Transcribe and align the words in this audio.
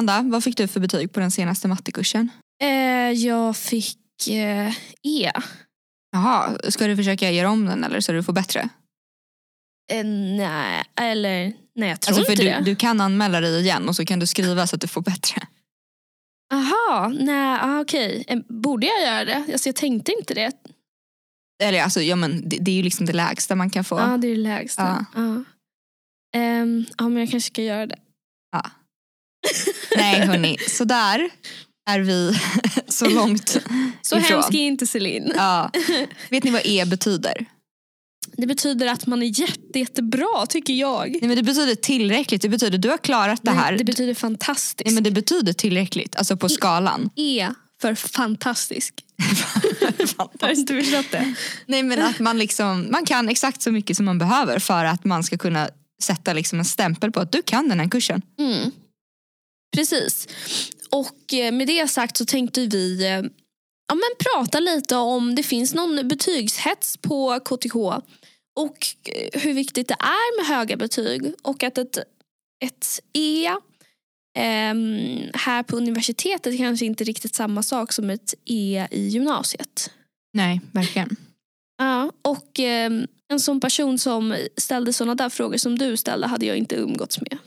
Amanda, 0.00 0.22
vad 0.22 0.44
fick 0.44 0.56
du 0.56 0.68
för 0.68 0.80
betyg 0.80 1.12
på 1.12 1.20
den 1.20 1.30
senaste 1.30 1.68
mattekursen? 1.68 2.30
Eh, 2.62 2.68
jag 3.12 3.56
fick 3.56 4.28
eh, 4.28 4.68
E. 5.02 5.32
Jaha, 6.12 6.58
ska 6.68 6.86
du 6.86 6.96
försöka 6.96 7.30
göra 7.30 7.50
om 7.50 7.66
den 7.66 7.84
eller 7.84 8.00
så 8.00 8.12
du 8.12 8.22
får 8.22 8.32
bättre? 8.32 8.68
Eh, 9.92 10.04
nej, 10.36 10.84
eller 11.00 11.52
nej 11.74 11.88
jag 11.88 12.00
tror 12.00 12.16
Alltså 12.16 12.24
för 12.24 12.32
inte 12.32 12.44
du, 12.44 12.50
det. 12.50 12.60
du 12.64 12.76
kan 12.76 13.00
anmäla 13.00 13.40
dig 13.40 13.60
igen 13.60 13.88
och 13.88 13.96
så 13.96 14.04
kan 14.04 14.18
du 14.18 14.26
skriva 14.26 14.66
så 14.66 14.76
att 14.76 14.80
du 14.80 14.88
får 14.88 15.00
bättre. 15.00 15.42
Aha, 16.52 17.08
nej, 17.08 17.58
ah, 17.62 17.80
okej. 17.80 18.24
Eh, 18.28 18.38
Borde 18.48 18.86
jag 18.86 19.02
göra 19.02 19.24
det? 19.24 19.52
Alltså, 19.52 19.68
jag 19.68 19.76
tänkte 19.76 20.12
inte 20.18 20.34
det. 20.34 20.52
Eller 21.62 21.82
alltså, 21.82 22.00
ja, 22.00 22.16
men 22.16 22.48
det, 22.48 22.56
det 22.60 22.70
är 22.70 22.76
ju 22.76 22.82
liksom 22.82 23.06
det 23.06 23.12
lägsta 23.12 23.54
man 23.54 23.70
kan 23.70 23.84
få. 23.84 23.98
Ja, 23.98 24.16
det 24.16 24.26
är 24.26 24.30
det 24.36 24.42
lägsta. 24.42 25.06
Ja. 25.14 25.22
Ja. 25.22 25.44
Ehm, 26.40 26.84
ja, 26.98 27.08
men 27.08 27.16
jag 27.20 27.30
kanske 27.30 27.46
ska 27.46 27.62
göra 27.62 27.86
det. 27.86 27.96
Nej 29.96 30.20
hörni, 30.26 30.56
så 30.68 30.84
där 30.84 31.30
är 31.90 32.00
vi 32.00 32.40
så 32.88 33.08
långt 33.08 33.48
Så 34.02 34.16
ifrån. 34.16 34.22
hemsk 34.36 34.54
är 34.54 34.58
inte 34.58 34.86
Celine. 34.86 35.32
Ja. 35.36 35.70
Vet 36.30 36.44
ni 36.44 36.50
vad 36.50 36.62
E 36.64 36.84
betyder? 36.86 37.46
Det 38.32 38.46
betyder 38.46 38.86
att 38.86 39.06
man 39.06 39.22
är 39.22 39.40
jätte, 39.40 39.78
jättebra 39.78 40.46
tycker 40.48 40.72
jag. 40.74 41.10
Nej, 41.10 41.20
men 41.28 41.36
det 41.36 41.42
betyder 41.42 41.74
tillräckligt. 41.74 42.42
Det 42.42 42.48
betyder 42.48 42.78
du 42.78 42.88
har 42.88 42.98
klarat 42.98 43.40
det 43.42 43.50
här. 43.50 43.72
Det 43.78 43.84
betyder 43.84 44.14
fantastiskt. 44.14 44.86
Nej, 44.86 44.94
men 44.94 45.02
det 45.02 45.10
betyder 45.10 45.52
tillräckligt, 45.52 46.16
alltså 46.16 46.36
på 46.36 46.48
skalan. 46.48 47.10
E 47.16 47.48
för 47.80 47.94
fantastisk. 47.94 48.94
Har 50.16 50.48
du 50.48 50.54
inte 50.60 50.74
förstått 50.74 51.06
det? 51.10 51.34
Nej 51.66 51.82
men 51.82 52.02
att 52.02 52.18
man 52.18 52.38
liksom, 52.38 52.88
man 52.90 53.06
kan 53.06 53.28
exakt 53.28 53.62
så 53.62 53.72
mycket 53.72 53.96
som 53.96 54.06
man 54.06 54.18
behöver 54.18 54.58
för 54.58 54.84
att 54.84 55.04
man 55.04 55.24
ska 55.24 55.38
kunna 55.38 55.68
sätta 56.02 56.32
liksom 56.32 56.58
en 56.58 56.64
stämpel 56.64 57.12
på 57.12 57.20
att 57.20 57.32
du 57.32 57.42
kan 57.42 57.68
den 57.68 57.80
här 57.80 57.88
kursen. 57.88 58.22
Mm. 58.38 58.70
Precis. 59.76 60.28
Och 60.90 61.34
eh, 61.34 61.52
med 61.52 61.66
det 61.66 61.90
sagt 61.90 62.16
så 62.16 62.24
tänkte 62.24 62.66
vi 62.66 63.04
eh, 63.04 63.22
ja, 63.88 63.94
men 63.94 64.16
prata 64.18 64.60
lite 64.60 64.96
om 64.96 65.34
det 65.34 65.42
finns 65.42 65.74
någon 65.74 66.08
betygshets 66.08 66.96
på 66.96 67.40
KTH 67.40 67.76
och 68.60 68.86
eh, 69.04 69.40
hur 69.40 69.54
viktigt 69.54 69.88
det 69.88 69.96
är 69.98 70.38
med 70.38 70.56
höga 70.56 70.76
betyg 70.76 71.34
och 71.42 71.62
att 71.62 71.78
ett, 71.78 71.98
ett 72.64 73.00
E 73.12 73.50
ehm, 74.38 75.30
här 75.34 75.62
på 75.62 75.76
universitetet 75.76 76.56
kanske 76.56 76.86
inte 76.86 77.04
riktigt 77.04 77.34
samma 77.34 77.62
sak 77.62 77.92
som 77.92 78.10
ett 78.10 78.34
E 78.44 78.86
i 78.90 79.08
gymnasiet. 79.08 79.90
Nej, 80.32 80.60
verkligen. 80.72 81.16
Ja, 81.78 82.12
och 82.22 82.58
ehm, 82.58 83.06
en 83.32 83.40
sån 83.40 83.60
person 83.60 83.98
som 83.98 84.36
ställde 84.56 84.92
såna 84.92 85.14
där 85.14 85.28
frågor 85.28 85.56
som 85.56 85.78
du 85.78 85.96
ställde 85.96 86.26
hade 86.26 86.46
jag 86.46 86.56
inte 86.56 86.74
umgåtts 86.74 87.20
med. 87.20 87.38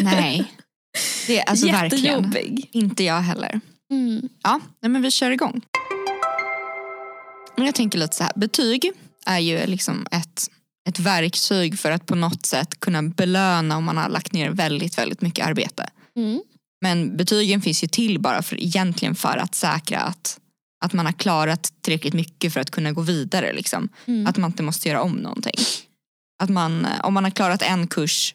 Nej. 0.00 0.52
Det 1.26 1.38
är 1.38 1.44
alltså 1.44 1.66
verkligen 1.66 2.04
Jättejobbig. 2.04 2.68
inte 2.72 3.04
jag 3.04 3.20
heller. 3.20 3.60
Mm. 3.90 4.28
Ja, 4.42 4.60
nej, 4.82 4.90
men 4.90 5.02
vi 5.02 5.10
kör 5.10 5.30
igång. 5.30 5.60
Men 7.56 7.66
jag 7.66 7.74
tänker 7.74 7.98
lite 7.98 8.16
så 8.16 8.22
här, 8.24 8.32
betyg 8.36 8.92
är 9.26 9.38
ju 9.38 9.66
liksom 9.66 10.06
ett, 10.10 10.50
ett 10.88 10.98
verktyg 10.98 11.78
för 11.78 11.90
att 11.90 12.06
på 12.06 12.14
något 12.14 12.46
sätt 12.46 12.80
kunna 12.80 13.02
belöna 13.02 13.76
om 13.76 13.84
man 13.84 13.96
har 13.96 14.08
lagt 14.08 14.32
ner 14.32 14.50
väldigt, 14.50 14.98
väldigt 14.98 15.20
mycket 15.20 15.46
arbete. 15.46 15.88
Mm. 16.16 16.42
Men 16.80 17.16
betygen 17.16 17.62
finns 17.62 17.84
ju 17.84 17.88
till 17.88 18.20
bara 18.20 18.42
för 18.42 18.60
egentligen 18.60 19.14
för 19.14 19.36
att 19.36 19.54
säkra 19.54 20.00
att, 20.00 20.40
att 20.84 20.92
man 20.92 21.06
har 21.06 21.12
klarat 21.12 21.72
tillräckligt 21.80 22.14
mycket 22.14 22.52
för 22.52 22.60
att 22.60 22.70
kunna 22.70 22.92
gå 22.92 23.00
vidare. 23.00 23.52
Liksom. 23.52 23.88
Mm. 24.06 24.26
Att 24.26 24.36
man 24.36 24.50
inte 24.50 24.62
måste 24.62 24.88
göra 24.88 25.02
om 25.02 25.12
någonting. 25.12 25.56
Att 26.42 26.50
man, 26.50 26.86
om 27.02 27.14
man 27.14 27.24
har 27.24 27.30
klarat 27.30 27.62
en 27.62 27.86
kurs 27.86 28.34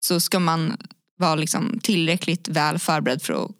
så 0.00 0.20
ska 0.20 0.38
man 0.38 0.76
vara 1.18 1.34
liksom 1.34 1.80
tillräckligt 1.82 2.48
väl 2.48 2.78
förberedd 2.78 3.22
för 3.22 3.44
att 3.44 3.50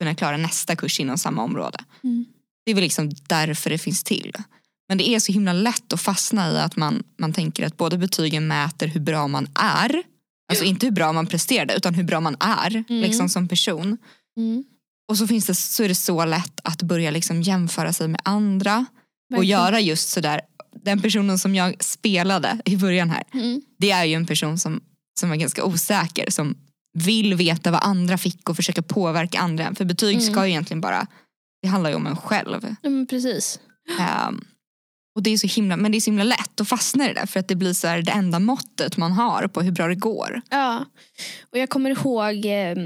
kunna 0.00 0.14
klara 0.14 0.36
nästa 0.36 0.76
kurs 0.76 1.00
inom 1.00 1.18
samma 1.18 1.42
område. 1.42 1.78
Mm. 2.04 2.24
Det 2.64 2.70
är 2.70 2.74
väl 2.74 2.82
liksom 2.84 3.10
därför 3.28 3.70
det 3.70 3.78
finns 3.78 4.04
till. 4.04 4.32
Men 4.88 4.98
det 4.98 5.08
är 5.08 5.18
så 5.20 5.32
himla 5.32 5.52
lätt 5.52 5.92
att 5.92 6.00
fastna 6.00 6.52
i 6.52 6.56
att 6.58 6.76
man, 6.76 7.02
man 7.18 7.32
tänker 7.32 7.66
att 7.66 7.76
både 7.76 7.98
betygen 7.98 8.46
mäter 8.46 8.86
hur 8.86 9.00
bra 9.00 9.28
man 9.28 9.48
är, 9.60 10.02
alltså 10.50 10.64
inte 10.64 10.86
hur 10.86 10.90
bra 10.92 11.12
man 11.12 11.26
presterade 11.26 11.74
utan 11.74 11.94
hur 11.94 12.04
bra 12.04 12.20
man 12.20 12.36
är 12.40 12.84
Mm. 12.88 13.02
liksom 13.02 13.28
som 13.28 13.48
person. 13.48 13.98
Mm. 14.36 14.64
Och 15.08 15.18
så, 15.18 15.26
finns 15.26 15.46
det, 15.46 15.54
så 15.54 15.82
är 15.82 15.88
det 15.88 15.94
så 15.94 16.24
lätt 16.24 16.60
att 16.64 16.82
börja 16.82 17.10
liksom 17.10 17.42
jämföra 17.42 17.92
sig 17.92 18.08
med 18.08 18.20
andra 18.24 18.76
och 18.78 19.32
Verkligen. 19.34 19.50
göra 19.50 19.80
just 19.80 20.08
sådär. 20.08 20.40
Den 20.84 21.02
personen 21.02 21.38
som 21.38 21.54
jag 21.54 21.84
spelade 21.84 22.60
i 22.64 22.76
början 22.76 23.10
här, 23.10 23.22
Mm. 23.34 23.62
det 23.78 23.90
är 23.90 24.04
ju 24.04 24.14
en 24.14 24.26
person 24.26 24.58
som, 24.58 24.80
som 25.20 25.32
är 25.32 25.36
ganska 25.36 25.64
osäker, 25.64 26.30
som 26.30 26.54
vill 26.96 27.34
veta 27.34 27.70
vad 27.70 27.80
andra 27.82 28.18
fick 28.18 28.48
och 28.48 28.56
försöka 28.56 28.82
påverka 28.82 29.38
andra. 29.38 29.74
För 29.74 29.84
betyg 29.84 30.16
Mm. 30.16 30.32
ska 30.32 30.46
ju 30.46 30.50
egentligen 30.52 30.80
bara, 30.80 31.06
det 31.62 31.68
handlar 31.68 31.90
ju 31.90 31.96
om 31.96 32.06
en 32.06 32.16
själv. 32.16 32.76
Men 32.82 33.06
precis. 33.06 33.60
Ehm, 34.00 34.44
och 35.16 35.22
det 35.22 35.30
är 35.30 35.38
så 35.38 35.46
himla, 35.46 35.76
men 35.76 35.92
det 35.92 35.98
är 35.98 36.00
så 36.00 36.10
himla 36.10 36.24
lätt 36.24 36.60
att 36.60 36.68
fastna 36.68 37.04
i 37.04 37.08
det 37.08 37.14
där 37.20 37.26
för 37.26 37.40
att 37.40 37.48
det 37.48 37.54
blir 37.56 37.72
så 37.72 37.86
det 37.86 38.10
enda 38.12 38.38
måttet 38.38 38.96
man 38.96 39.12
har 39.12 39.48
på 39.48 39.62
hur 39.62 39.72
bra 39.72 39.86
det 39.88 39.94
går. 39.94 40.42
Ja. 40.50 40.84
Och 41.52 41.58
jag 41.58 41.68
kommer 41.70 41.90
ihåg, 41.90 42.44
eh, 42.46 42.78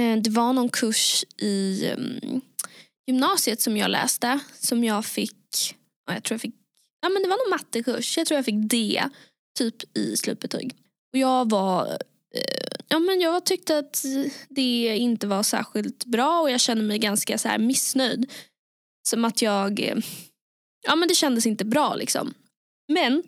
eh, 0.00 0.16
det 0.22 0.30
var 0.30 0.52
någon 0.52 0.68
kurs 0.68 1.24
i 1.42 1.86
eh, 1.90 1.96
gymnasiet 3.06 3.62
som 3.62 3.76
jag 3.76 3.90
läste 3.90 4.38
som 4.58 4.84
jag 4.84 5.04
fick, 5.04 5.74
ja, 6.06 6.14
jag 6.14 6.22
tror 6.22 6.34
jag 6.34 6.40
fick, 6.40 6.54
ja 7.02 7.08
men 7.08 7.22
det 7.22 7.28
var 7.28 7.36
någon 7.36 7.50
mattekurs, 7.58 8.16
jag 8.18 8.26
tror 8.26 8.38
jag 8.38 8.44
fick 8.44 8.70
D 8.70 9.02
typ 9.58 9.96
i 9.96 10.16
slutbetyg. 10.16 10.74
Och 11.12 11.18
jag 11.18 11.50
var, 11.50 11.98
ja 12.88 12.98
men 12.98 13.20
jag 13.20 13.46
tyckte 13.46 13.78
att 13.78 14.04
det 14.48 14.96
inte 14.96 15.26
var 15.26 15.42
särskilt 15.42 16.04
bra 16.04 16.40
och 16.40 16.50
jag 16.50 16.60
kände 16.60 16.84
mig 16.84 16.98
ganska 16.98 17.38
så 17.38 17.48
här 17.48 17.58
missnöjd. 17.58 18.30
Som 19.08 19.24
att 19.24 19.42
jag, 19.42 19.80
eh, 19.80 19.96
ja 20.86 20.96
men 20.96 21.08
det 21.08 21.14
kändes 21.14 21.46
inte 21.46 21.64
bra 21.64 21.94
liksom. 21.94 22.34
Men 22.88 23.22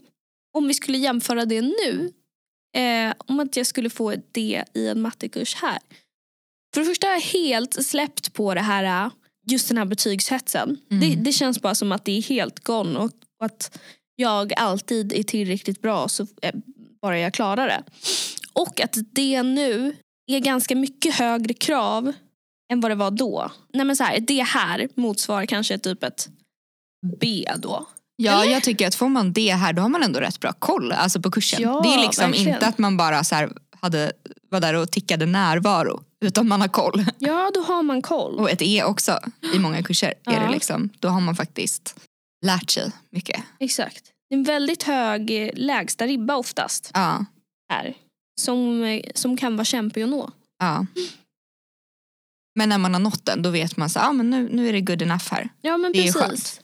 om 0.53 0.69
vi 0.69 0.75
skulle 0.75 0.99
jämföra 0.99 1.45
det 1.45 1.61
nu 1.61 2.13
eh, 2.77 3.15
om 3.19 3.41
att 3.41 3.57
jag 3.57 3.67
skulle 3.67 3.91
få 3.91 4.11
ett 4.11 4.35
D 4.35 4.65
i 4.75 4.89
en 4.89 5.01
mattekurs 5.01 5.55
här. 5.55 5.79
För 6.75 6.81
det 6.81 6.87
första 6.87 7.07
har 7.07 7.15
jag 7.15 7.21
helt 7.21 7.87
släppt 7.87 8.33
på 8.33 8.55
det 8.55 8.61
här, 8.61 9.07
eh, 9.07 9.13
just 9.51 9.69
den 9.69 9.79
här 9.79 9.85
betygshetsen. 9.85 10.79
Mm. 10.91 11.01
Det, 11.01 11.17
det 11.17 11.33
känns 11.33 11.63
bara 11.63 11.75
som 11.75 11.93
att 11.93 12.05
det 12.05 12.19
är 12.19 12.23
helt 12.23 12.61
gone 12.61 12.99
och, 12.99 13.05
och 13.05 13.47
att 13.47 13.79
jag 14.17 14.53
alltid 14.53 15.13
är 15.13 15.23
tillräckligt 15.23 15.83
bra 15.83 16.09
så 16.09 16.27
eh, 16.43 16.55
bara 17.03 17.19
jag 17.19 17.35
klarar 17.35 17.67
det. 17.67 17.83
Och 18.53 18.81
att 18.81 18.97
det 19.13 19.43
nu 19.43 19.97
är 20.33 20.39
ganska 20.39 20.77
mycket 20.77 21.15
högre 21.15 21.55
krav 21.55 22.13
än 22.73 22.81
vad 22.81 22.91
det 22.91 22.95
var 22.95 23.11
då. 23.11 23.53
Nej 23.73 23.87
men 23.87 23.97
så 23.97 24.05
här, 24.05 24.21
det 24.21 24.43
här 24.43 24.89
motsvarar 24.95 25.47
kanske 25.47 25.79
typ 25.79 26.03
ett 26.03 26.29
B 27.21 27.47
då. 27.57 27.87
Ja, 28.17 28.45
jag 28.45 28.63
tycker 28.63 28.87
att 28.87 28.95
får 28.95 29.09
man 29.09 29.33
det 29.33 29.53
här 29.55 29.73
då 29.73 29.83
har 29.83 29.89
man 29.89 30.03
ändå 30.03 30.21
rätt 30.21 30.41
bra 30.41 30.53
koll 30.53 30.93
alltså 30.93 31.21
på 31.21 31.31
kursen. 31.31 31.63
Ja, 31.63 31.81
det 31.85 31.89
är 31.95 31.99
liksom 32.07 32.25
verkligen. 32.31 32.55
inte 32.55 32.67
att 32.67 32.79
man 32.79 32.97
bara 32.97 33.25
så 33.25 33.49
hade, 33.81 34.13
var 34.51 34.61
där 34.61 34.75
och 34.75 34.91
tickade 34.91 35.27
närvaro 35.27 36.03
utan 36.25 36.49
man 36.49 36.61
har 36.61 36.69
koll. 36.69 37.05
Ja, 37.19 37.51
då 37.55 37.61
har 37.63 37.83
man 37.83 38.03
koll. 38.03 38.39
Och 38.39 38.51
ett 38.51 38.63
E 38.63 38.83
också 38.85 39.21
i 39.55 39.59
många 39.59 39.83
kurser. 39.83 40.09
Är 40.27 40.33
Ja. 40.33 40.41
det 40.47 40.51
liksom, 40.53 40.89
då 41.01 41.09
har 41.09 41.21
man 41.21 41.37
faktiskt 41.37 41.95
lärt 42.47 42.71
sig 42.71 42.93
mycket. 43.11 43.43
Exakt. 43.61 44.05
Det 44.29 44.35
är 44.35 44.39
en 44.39 44.45
väldigt 44.45 44.83
hög 44.83 45.31
eh, 45.43 45.51
lägsta 45.55 46.07
ribba 46.07 46.37
oftast 46.37 46.91
Ja, 46.95 47.25
här. 47.73 47.95
Som, 48.41 48.83
eh, 48.85 49.03
som 49.15 49.37
kan 49.37 49.57
vara 49.57 49.65
kämpig 49.65 50.03
att 50.03 50.09
nå. 50.09 50.31
ja. 50.59 50.87
Men 52.55 52.69
när 52.69 52.79
man 52.79 52.95
har 52.95 53.01
nått 53.01 53.25
den 53.25 53.43
då 53.43 53.51
vet 53.51 53.77
man 53.77 53.91
så 53.91 54.01
ah, 54.01 54.13
men 54.13 54.31
nu, 54.31 54.49
nu 54.53 54.69
är 54.69 54.73
det 54.73 54.81
good 54.81 55.03
enough 55.03 55.25
här. 55.31 55.49
Ja 55.61 55.77
men 55.77 55.93
Det 55.93 55.99
är 55.99 56.03
precis. 56.03 56.23
skönt. 56.23 56.61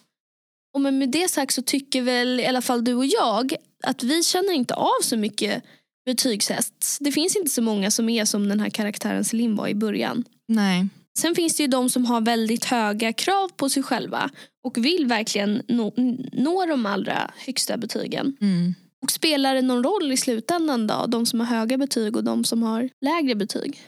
Och 0.75 0.81
men 0.81 0.98
med 0.98 1.08
det 1.10 1.28
sagt 1.31 1.54
så 1.54 1.62
tycker 1.62 2.02
väl 2.02 2.40
i 2.40 2.46
alla 2.46 2.62
fall 2.62 2.84
du 2.84 2.94
och 2.94 3.06
jag 3.06 3.52
att 3.82 4.02
vi 4.02 4.22
känner 4.22 4.52
inte 4.52 4.75
av 4.75 5.02
så 5.02 5.16
mycket 5.16 5.64
betygshets. 6.06 6.98
Det 6.98 7.12
finns 7.12 7.37
inte 7.37 7.50
så 7.50 7.62
många 7.62 7.90
som 7.90 8.08
är 8.08 8.25
som 8.25 8.48
den 8.48 8.60
här 8.60 8.70
karaktären 8.70 9.25
Celine 9.25 9.56
var 9.56 9.69
i 9.69 9.75
början. 9.75 10.25
Nej. 10.48 10.88
Sen 11.19 11.34
finns 11.34 11.56
det 11.56 11.62
ju 11.62 11.66
de 11.66 11.90
som 11.90 12.04
har 12.06 12.20
väldigt 12.20 12.64
höga 12.64 13.12
krav 13.12 13.48
på 13.56 13.69
sig 13.69 13.82
själva 13.82 14.31
och 14.64 14.78
vill 14.78 15.06
verkligen 15.06 15.62
nå, 15.69 15.93
nå 16.32 16.66
de 16.66 16.87
allra 16.87 17.31
högsta 17.46 17.76
betygen. 17.76 18.37
Mm. 18.40 18.75
Och 19.02 19.10
spelar 19.10 19.54
det 19.54 19.62
någon 19.62 19.82
roll 19.84 20.12
i 20.12 20.16
slutändan 20.16 20.86
då? 20.86 21.06
De 21.06 21.26
som 21.26 21.40
har 21.40 21.46
höga 21.46 21.78
betyg 21.78 22.16
och 22.16 22.24
de 22.24 22.44
som 22.44 22.62
har 22.62 22.88
lägre 23.00 23.34
betyg? 23.34 23.80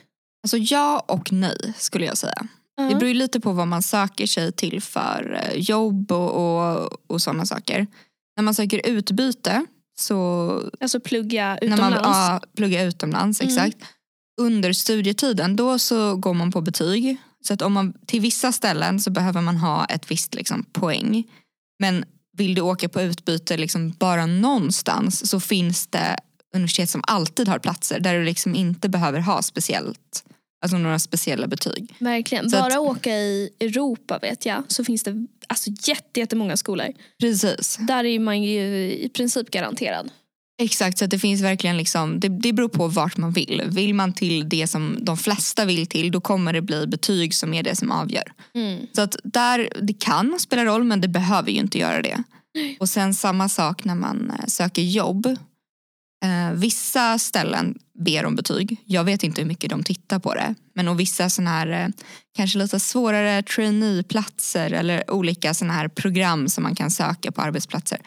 Alltså 0.43 0.57
ja 0.57 0.99
och 1.07 1.31
nej 1.31 1.73
skulle 1.77 2.05
jag 2.05 2.17
säga. 2.17 2.47
Ja. 2.75 2.83
Det 2.83 2.95
beror 2.95 3.07
ju 3.07 3.13
lite 3.13 3.39
på 3.39 3.53
vad 3.53 3.67
man 3.67 3.83
söker 3.83 4.25
sig 4.27 4.51
till 4.51 4.81
för 4.81 5.41
eh, 5.43 5.59
jobb 5.59 6.11
och, 6.11 6.31
och, 6.31 6.89
och 7.11 7.21
sådana 7.21 7.45
saker. 7.45 7.87
När 8.37 8.43
man 8.43 8.55
söker 8.55 8.81
utbyte 8.87 9.65
så 9.99 10.71
Alltså 10.79 10.99
plugga 10.99 11.47
när 11.47 11.57
utomlands. 11.67 12.01
man 12.01 12.11
ja, 12.13 12.41
pluggar 12.55 12.85
utomlands, 12.85 13.41
Mm. 13.41 13.53
exakt. 13.53 13.77
Under 14.41 14.73
studietiden 14.73 15.55
då 15.55 15.79
så 15.79 16.15
går 16.15 16.33
man 16.33 16.51
på 16.51 16.61
betyg. 16.61 17.17
Så 17.43 17.53
att 17.53 17.61
om 17.61 17.73
man, 17.73 17.93
till 18.05 18.21
vissa 18.21 18.51
ställen 18.51 18.99
så 18.99 19.09
behöver 19.11 19.41
man 19.41 19.57
ha 19.57 19.85
ett 19.85 20.11
visst 20.11 20.35
liksom, 20.35 20.63
poäng. 20.63 21.23
Men 21.79 22.05
vill 22.37 22.55
du 22.55 22.61
åka 22.61 22.89
på 22.89 23.01
utbyte 23.01 23.57
liksom 23.57 23.89
bara 23.99 24.25
någonstans 24.25 25.29
så 25.29 25.39
finns 25.39 25.87
det 25.87 26.17
universitet 26.55 26.89
som 26.89 27.01
alltid 27.07 27.47
har 27.47 27.59
platser 27.59 27.99
där 27.99 28.13
du 28.13 28.23
liksom 28.25 28.55
inte 28.55 28.89
behöver 28.89 29.19
ha 29.19 29.41
speciellt 29.41 30.23
Alltså 30.63 30.77
några 30.77 30.99
speciella 30.99 31.47
betyg. 31.47 31.95
Verkligen. 31.99 32.49
Så 32.49 32.57
Bara 32.57 32.73
att- 32.73 32.79
åka 32.79 33.09
i 33.11 33.49
Europa 33.59 34.19
vet 34.21 34.45
jag 34.45 34.63
så 34.67 34.83
finns 34.83 35.03
det 35.03 35.27
alltså 35.47 35.69
jätte, 35.83 36.19
jättemånga 36.19 36.57
skolor. 36.57 36.87
Precis. 37.19 37.77
Där 37.87 38.03
är 38.03 38.19
man 38.19 38.43
ju 38.43 38.61
i 38.91 39.09
princip 39.09 39.51
garanterad. 39.51 40.09
Exakt, 40.61 40.97
så 40.97 41.05
att 41.05 41.11
det 41.11 41.19
finns 41.19 41.41
verkligen 41.41 41.77
liksom, 41.77 42.19
det, 42.19 42.29
det 42.29 42.53
beror 42.53 42.69
på 42.69 42.87
vart 42.87 43.17
man 43.17 43.31
vill. 43.31 43.63
Vill 43.65 43.93
man 43.93 44.13
till 44.13 44.49
det 44.49 44.67
som 44.67 44.97
de 45.01 45.17
flesta 45.17 45.65
vill 45.65 45.87
till 45.87 46.11
då 46.11 46.21
kommer 46.21 46.53
det 46.53 46.61
bli 46.61 46.87
betyg 46.87 47.33
som 47.33 47.53
är 47.53 47.63
det 47.63 47.75
som 47.75 47.91
avgör. 47.91 48.33
Mm. 48.55 48.87
Så 48.93 49.01
att 49.01 49.15
där, 49.23 49.69
det 49.81 49.93
kan 49.93 50.39
spela 50.39 50.65
roll 50.65 50.83
men 50.83 51.01
det 51.01 51.07
behöver 51.07 51.51
ju 51.51 51.57
inte 51.57 51.79
göra 51.79 52.01
det. 52.01 52.23
Och 52.79 52.89
sen 52.89 53.13
samma 53.13 53.49
sak 53.49 53.83
när 53.83 53.95
man 53.95 54.31
eh, 54.39 54.45
söker 54.47 54.81
jobb. 54.81 55.25
Eh, 56.25 56.51
vissa 56.53 57.19
ställen 57.19 57.77
ber 57.99 58.25
om 58.25 58.35
betyg. 58.35 58.77
Jag 58.85 59.03
vet 59.03 59.23
inte 59.23 59.41
hur 59.41 59.47
mycket 59.47 59.69
de 59.69 59.83
tittar 59.83 60.19
på 60.19 60.33
det. 60.33 60.55
Men 60.73 60.87
och 60.87 60.99
vissa 60.99 61.29
såna 61.29 61.49
här 61.49 61.67
eh, 61.67 61.87
kanske 62.35 62.57
lite 62.57 62.79
svårare 62.79 63.43
traineeplatser 63.43 64.71
eller 64.71 65.11
olika 65.11 65.53
såna 65.53 65.73
här 65.73 65.87
program 65.87 66.49
som 66.49 66.63
man 66.63 66.75
kan 66.75 66.91
söka 66.91 67.31
på 67.31 67.41
arbetsplatser 67.41 67.99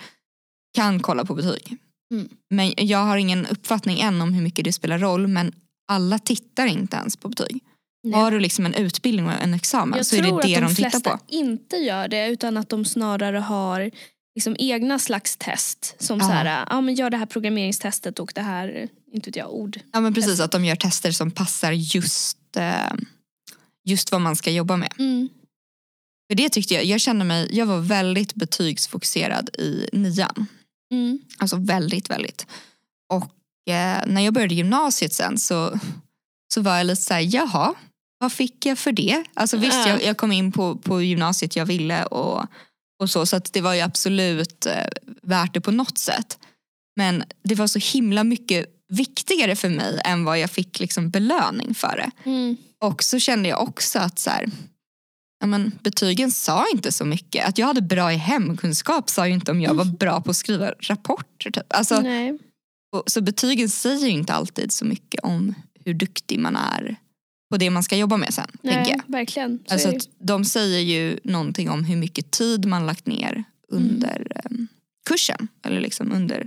kan 0.74 1.00
kolla 1.00 1.24
på 1.24 1.34
betyg. 1.34 1.78
Mm. 2.10 2.28
Men 2.50 2.74
jag 2.76 2.98
har 2.98 3.16
ingen 3.16 3.46
uppfattning 3.46 4.00
än 4.00 4.20
om 4.22 4.34
hur 4.34 4.42
mycket 4.42 4.64
det 4.64 4.72
spelar 4.72 4.98
roll 4.98 5.26
men 5.26 5.52
alla 5.88 6.18
tittar 6.18 6.66
inte 6.66 6.96
ens 6.96 7.16
på 7.16 7.28
betyg. 7.28 7.60
Nej. 8.02 8.20
Har 8.20 8.30
du 8.30 8.40
liksom 8.40 8.66
en 8.66 8.74
utbildning 8.74 9.26
och 9.26 9.32
en 9.32 9.54
examen 9.54 9.96
Jag 9.96 10.06
så 10.06 10.16
är 10.16 10.22
tror 10.22 10.42
det 10.42 10.48
det 10.48 10.56
att 10.56 10.60
de, 10.60 10.66
de 10.68 10.74
tittar 10.74 10.90
flesta 10.90 11.10
på. 11.10 11.18
inte 11.28 11.76
gör 11.76 12.08
det 12.08 12.28
utan 12.28 12.56
att 12.56 12.68
de 12.68 12.84
snarare 12.84 13.38
har 13.38 13.90
liksom 14.34 14.56
egna 14.58 14.98
slags 14.98 15.36
test. 15.36 15.94
Som 15.98 16.18
Ja. 16.18 16.24
så 16.26 16.32
här, 16.32 16.66
ja, 16.70 16.80
men 16.80 16.94
gör 16.94 17.10
det 17.10 17.16
här 17.16 17.26
programmeringstestet 17.26 18.18
och 18.18 18.32
det 18.34 18.40
här, 18.40 18.88
inte 19.12 19.28
vet 19.30 19.36
jag, 19.36 19.54
ord. 19.54 19.80
Ja 19.92 20.00
men 20.00 20.14
precis 20.14 20.40
att 20.40 20.52
de 20.52 20.64
gör 20.64 20.76
tester 20.76 21.12
som 21.12 21.30
passar 21.30 21.72
just, 21.72 22.56
eh, 22.56 22.92
just 23.84 24.12
vad 24.12 24.20
man 24.20 24.36
ska 24.36 24.50
jobba 24.50 24.76
med. 24.76 24.92
Mm. 24.98 25.28
För 26.30 26.34
det 26.34 26.48
tyckte 26.48 26.74
jag, 26.74 26.84
jag 26.84 27.00
kände 27.00 27.24
mig, 27.24 27.48
jag 27.52 27.66
var 27.66 27.78
väldigt 27.80 28.34
betygsfokuserad 28.34 29.50
i 29.58 29.88
nian. 29.92 30.46
Mm. 30.94 31.19
Alltså 31.38 31.56
väldigt, 31.56 32.11
väldigt. 32.11 32.46
Och 33.08 33.73
eh, 33.73 34.02
när 34.06 34.20
jag 34.20 34.35
började 34.35 34.55
gymnasiet 34.55 35.12
sen 35.12 35.38
så, 35.38 35.79
så 36.55 36.61
var 36.61 36.76
jag 36.76 36.87
lite 36.87 37.02
så 37.02 37.14
här, 37.14 37.29
jaha, 37.35 37.75
vad 38.19 38.32
fick 38.32 38.67
jag 38.67 38.79
för 38.79 38.93
det? 38.93 39.25
Alltså 39.35 39.56
visst, 39.56 39.87
Ja. 39.87 39.88
jag, 39.88 40.02
jag 40.02 40.17
kom 40.17 40.32
in 40.32 40.52
på, 40.52 40.76
på 40.76 41.02
gymnasiet 41.02 41.56
jag 41.56 41.67
ville 41.67 42.05
och, 42.05 42.46
och 43.00 43.11
så, 43.11 43.26
så 43.26 43.37
att 43.37 43.52
det 43.52 43.61
var 43.61 43.75
ju 43.75 43.81
absolut 43.81 44.67
eh, 44.67 44.87
värt 45.23 45.55
det 45.55 45.61
på 45.61 45.70
något 45.70 45.99
sätt. 45.99 46.38
Men 46.97 47.25
det 47.43 47.55
var 47.55 47.67
så 47.67 47.79
himla 47.79 48.25
mycket 48.25 48.67
viktigare 48.88 49.56
för 49.56 49.69
mig 49.69 50.00
än 50.05 50.25
vad 50.25 50.38
jag 50.38 50.50
fick 50.50 50.81
liksom 50.81 51.11
belöning 51.11 51.75
för 51.75 51.97
det. 51.97 52.31
Mm. 52.31 52.56
Och 52.81 53.02
så 53.02 53.19
kände 53.19 53.49
jag 53.49 53.62
också 53.62 53.99
att 53.99 54.19
så 54.19 54.31
här, 54.31 54.50
men, 55.46 55.73
betygen 55.82 56.31
sa 56.31 56.64
inte 56.73 56.93
så 56.93 57.05
mycket. 57.05 57.49
Att 57.49 57.58
jag 57.58 57.67
hade 57.67 57.82
bra 57.82 58.12
i 58.12 58.17
hemkunskap 58.17 59.11
sa 59.11 59.26
ju 59.26 59.35
inte 59.35 59.50
om 59.50 59.61
jag 59.61 59.75
var 59.75 59.85
bra 59.85 60.20
på 60.20 60.31
att 60.31 60.37
skriva 60.37 60.70
rapporter. 60.81 61.50
Typ. 61.50 61.64
Alltså, 61.69 62.00
Nej. 62.00 62.38
och, 62.93 63.02
så 63.06 63.20
betygen 63.20 63.69
säger 63.69 64.06
ju 64.06 64.12
inte 64.12 64.32
alltid 64.32 64.73
så 64.73 64.85
mycket 64.85 65.20
om 65.25 65.55
hur 65.85 65.94
duktig 65.94 66.38
man 66.38 66.56
är 66.56 66.96
på 67.50 67.56
det 67.56 67.70
man 67.70 67.82
ska 67.82 67.96
jobba 67.96 68.17
med 68.17 68.35
sen. 68.35 68.50
Nej, 68.62 69.00
verkligen. 69.06 69.58
Så 69.67 69.75
Alltså 69.75 69.93
de 70.19 70.44
säger 70.44 70.81
ju 70.81 71.19
någonting 71.25 71.70
om 71.70 71.85
hur 71.85 71.97
mycket 71.97 72.31
tid 72.31 72.67
man 72.67 72.87
lagt 72.87 73.06
ner 73.06 73.44
under 73.69 74.32
em, 74.44 74.69
kursen. 75.08 75.49
Eller 75.67 75.81
liksom 75.81 76.12
under 76.12 76.47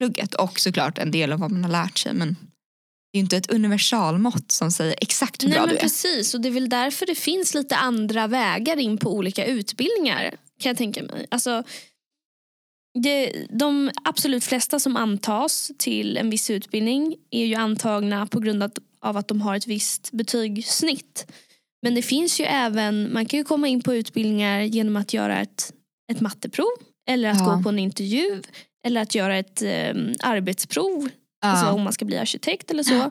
plugget. 0.00 0.34
Och 0.34 0.60
såklart 0.60 0.98
en 0.98 1.10
del 1.10 1.32
av 1.32 1.38
vad 1.38 1.50
man 1.50 1.64
har 1.64 1.70
lärt 1.70 1.98
sig. 1.98 2.14
Men 2.14 2.36
är 3.12 3.18
ju 3.18 3.20
inte 3.20 3.36
ett 3.36 3.50
universalmått 3.50 4.52
som 4.52 4.70
säger 4.70 4.94
exakt 5.00 5.44
hur 5.44 5.48
Nej 5.48 5.58
bra 5.58 5.66
men 5.66 5.74
du 5.74 5.78
är. 5.78 5.82
precis 5.82 6.34
och 6.34 6.40
det 6.40 6.48
är 6.48 6.52
väl 6.52 6.68
därför 6.68 7.06
det 7.06 7.14
finns 7.14 7.54
lite 7.54 7.76
andra 7.76 8.26
vägar 8.26 8.76
in 8.78 8.98
på 8.98 9.14
olika 9.14 9.44
utbildningar 9.46 10.22
kan 10.60 10.70
jag 10.70 10.76
tänka 10.76 11.02
mig. 11.02 11.26
Alltså, 11.30 11.62
det, 13.02 13.46
de 13.50 13.90
absolut 14.04 14.44
flesta 14.44 14.80
som 14.80 14.96
antas 14.96 15.70
till 15.78 16.16
en 16.16 16.30
viss 16.30 16.50
utbildning 16.50 17.16
är 17.30 17.46
ju 17.46 17.54
antagna 17.54 18.26
på 18.26 18.40
grund 18.40 18.62
av 19.00 19.16
att 19.16 19.28
de 19.28 19.40
har 19.40 19.56
ett 19.56 19.66
visst 19.66 20.10
betygssnitt. 20.12 21.26
Men 21.82 21.94
det 21.94 22.02
finns 22.02 22.40
ju 22.40 22.44
även, 22.44 23.12
man 23.12 23.26
kan 23.26 23.38
ju 23.38 23.44
komma 23.44 23.68
in 23.68 23.82
på 23.82 23.94
utbildningar 23.94 24.60
genom 24.60 24.96
att 24.96 25.14
göra 25.14 25.40
ett, 25.40 25.72
ett 26.12 26.20
matteprov 26.20 26.68
eller 27.08 27.28
att 27.30 27.38
Ja. 27.38 27.54
gå 27.56 27.62
på 27.62 27.68
en 27.68 27.78
intervju 27.78 28.42
eller 28.86 29.00
att 29.02 29.14
göra 29.14 29.36
ett 29.38 29.62
eh, 29.62 29.94
arbetsprov 30.20 31.08
alltså 31.50 31.66
om 31.66 31.82
man 31.82 31.92
ska 31.92 32.04
bli 32.04 32.18
arkitekt 32.18 32.70
eller 32.70 32.82
så. 32.82 33.10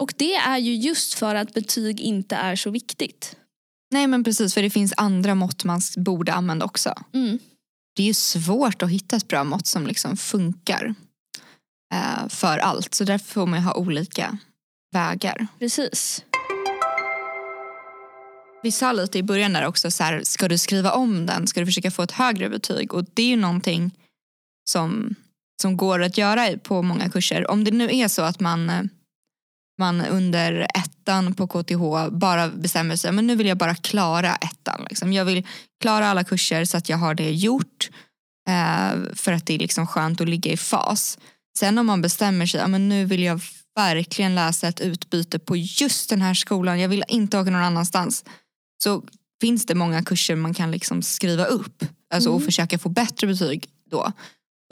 Och 0.00 0.14
det 0.16 0.34
är 0.34 0.58
ju 0.58 0.74
just 0.74 1.14
för 1.14 1.34
att 1.34 1.54
betyg 1.54 2.00
inte 2.00 2.36
är 2.36 2.56
så 2.56 2.70
viktigt. 2.70 3.36
Nej 3.90 4.06
men 4.06 4.24
precis 4.24 4.54
för 4.54 4.62
det 4.62 4.70
finns 4.70 4.94
andra 4.96 5.34
mått 5.34 5.64
man 5.64 5.80
borde 5.96 6.32
använda 6.32 6.64
också. 6.64 6.94
Mm. 7.14 7.38
Det 7.96 8.02
är 8.02 8.06
ju 8.06 8.14
svårt 8.14 8.82
att 8.82 8.90
hitta 8.90 9.16
ett 9.16 9.28
bra 9.28 9.44
mått 9.44 9.66
som 9.66 9.86
liksom 9.86 10.16
funkar 10.16 10.94
eh, 11.94 12.28
för 12.28 12.58
allt. 12.58 12.94
Så 12.94 13.04
därför 13.04 13.26
får 13.26 13.46
man 13.46 13.58
ju 13.58 13.64
ha 13.64 13.74
olika 13.74 14.38
vägar. 14.92 15.46
Precis. 15.58 16.24
Vi 18.62 18.72
sa 18.72 18.92
lite 18.92 19.18
i 19.18 19.22
början 19.22 19.52
där 19.52 19.66
också, 19.66 19.90
så 19.90 20.04
här, 20.04 20.22
ska 20.24 20.48
du 20.48 20.58
skriva 20.58 20.92
om 20.92 21.26
den? 21.26 21.46
Ska 21.46 21.60
du 21.60 21.66
försöka 21.66 21.90
få 21.90 22.02
ett 22.02 22.12
högre 22.12 22.48
betyg? 22.48 22.94
Och 22.94 23.04
det 23.14 23.22
är 23.22 23.26
ju 23.26 23.36
någonting 23.36 23.90
som, 24.70 25.14
som 25.62 25.76
går 25.76 26.02
att 26.02 26.18
göra 26.18 26.58
på 26.62 26.82
många 26.82 27.10
kurser. 27.10 27.50
Om 27.50 27.64
det 27.64 27.70
nu 27.70 27.96
är 27.96 28.08
så 28.08 28.22
att 28.22 28.40
man, 28.40 28.70
eh, 28.70 28.82
man 29.78 30.00
under 30.00 30.66
ettan 30.74 31.34
på 31.34 31.46
KTH 31.46 32.10
bara 32.10 32.48
bestämmer 32.48 32.96
sig, 32.96 33.12
men 33.12 33.26
nu 33.26 33.36
vill 33.36 33.46
jag 33.46 33.58
bara 33.58 33.74
klara 33.74 34.34
ettan. 34.36 34.86
Liksom. 34.88 35.12
Jag 35.12 35.24
vill 35.24 35.46
klara 35.80 36.06
alla 36.08 36.24
kurser 36.24 36.64
så 36.64 36.76
att 36.76 36.88
jag 36.88 36.96
har 36.96 37.14
det 37.14 37.30
gjort. 37.30 37.90
Eh, 38.48 39.14
för 39.14 39.32
att 39.32 39.46
det 39.46 39.54
är 39.54 39.58
liksom 39.58 39.86
skönt 39.86 40.20
att 40.20 40.28
ligga 40.28 40.52
i 40.52 40.56
fas. 40.56 41.18
Sen 41.58 41.78
om 41.78 41.86
man 41.86 42.02
bestämmer 42.02 42.46
sig, 42.46 42.68
men 42.68 42.88
nu 42.88 43.04
vill 43.04 43.22
jag 43.22 43.40
verkligen 43.76 44.34
läsa 44.34 44.68
ett 44.68 44.80
utbyte 44.80 45.38
på 45.38 45.56
just 45.56 46.10
den 46.10 46.22
här 46.22 46.34
skolan. 46.34 46.80
Jag 46.80 46.88
vill 46.88 47.04
inte 47.08 47.38
åka 47.38 47.50
någon 47.50 47.62
annanstans 47.62 48.24
så 48.82 49.02
finns 49.40 49.66
det 49.66 49.74
många 49.74 50.02
kurser 50.02 50.36
man 50.36 50.54
kan 50.54 50.70
liksom 50.70 51.02
skriva 51.02 51.44
upp 51.44 51.84
alltså, 52.14 52.30
och 52.30 52.36
Mm. 52.36 52.46
försöka 52.46 52.78
få 52.78 52.88
bättre 52.88 53.26
betyg 53.26 53.68
då. 53.90 54.12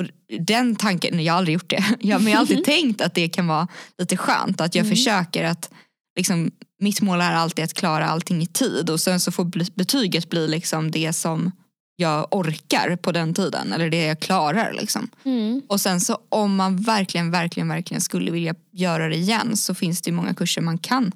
Och 0.00 0.07
den 0.40 0.76
tanken, 0.76 1.25
jag 1.25 1.33
har 1.33 1.38
aldrig 1.38 1.54
gjort 1.54 1.71
det, 1.71 1.85
jag, 2.00 2.23
men 2.23 2.33
jag 2.33 2.38
har 2.38 2.40
alltid 2.40 2.64
tänkt 2.75 3.00
att 3.00 3.14
det 3.14 3.28
kan 3.28 3.47
vara 3.47 3.69
lite 3.99 4.16
skönt 4.16 4.61
att 4.61 4.75
jag 4.75 4.85
Mm. 4.87 4.97
försöker 4.97 5.45
att 5.45 5.71
liksom, 6.16 6.50
mitt 6.80 7.00
mål 7.00 7.21
är 7.21 7.33
alltid 7.33 7.64
att 7.64 7.75
klara 7.75 8.07
allting 8.07 8.42
i 8.42 8.47
tid 8.47 8.90
och 8.90 9.00
sen 9.00 9.21
så 9.21 9.33
får 9.33 9.75
betyget 9.75 10.30
bli 10.30 10.49
liksom 10.49 10.90
det 10.90 11.12
som 11.12 11.50
jag 11.97 12.28
orkar 12.30 12.97
på 12.97 13.12
den 13.12 13.35
tiden 13.35 13.73
eller 13.73 13.90
det 13.90 14.04
jag 14.04 14.21
klarar. 14.21 14.73
Liksom. 14.73 15.11
Mm. 15.25 15.62
Och 15.69 15.80
sen 15.80 16.00
så 16.00 16.19
om 16.28 16.57
man 16.57 16.76
verkligen, 16.76 17.30
verkligen, 17.30 17.69
verkligen 17.69 18.00
skulle 18.00 18.30
vilja 18.30 18.54
göra 18.73 19.09
det 19.09 19.16
igen 19.16 19.57
så 19.57 19.75
finns 19.75 20.02
det 20.02 20.12
många 20.12 20.35
kurser 20.35 20.61
man 20.61 20.78
kan 20.78 21.12